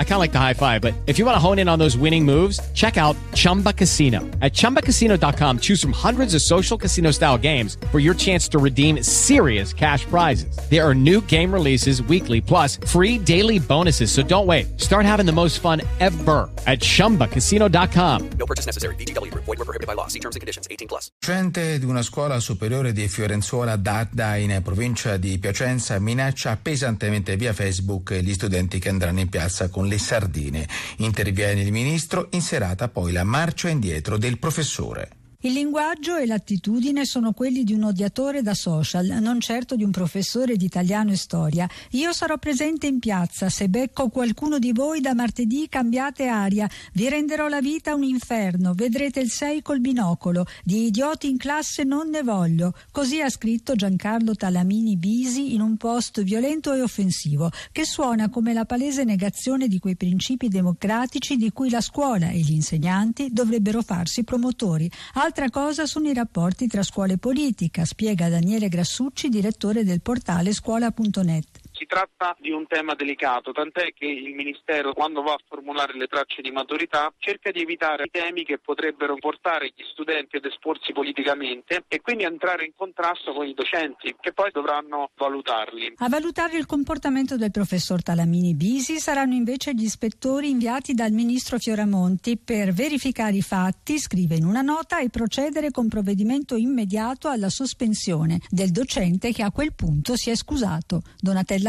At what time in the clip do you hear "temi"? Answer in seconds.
78.10-78.44